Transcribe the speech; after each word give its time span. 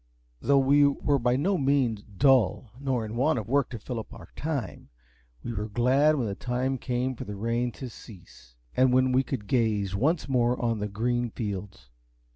Though 0.39 0.57
we 0.57 0.87
were 0.87 1.19
by 1.19 1.35
no 1.35 1.59
means 1.59 2.01
dull, 2.01 2.71
nor 2.79 3.05
in 3.05 3.15
want 3.15 3.37
of 3.37 3.47
work 3.47 3.69
to 3.69 3.77
fill 3.77 3.99
up 3.99 4.11
our 4.15 4.29
time, 4.35 4.89
we 5.43 5.53
were 5.53 5.67
glad 5.69 6.15
when 6.15 6.25
the 6.25 6.33
time 6.33 6.79
came 6.79 7.13
for 7.15 7.23
the 7.23 7.35
rain 7.35 7.71
to 7.73 7.87
cease, 7.87 8.55
and 8.75 8.91
when 8.91 9.11
we 9.11 9.21
could 9.21 9.45
gaze 9.45 9.93
once 9.95 10.27
more 10.27 10.59
on 10.59 10.79
the 10.79 10.87
green 10.87 11.29
fields. 11.29 11.91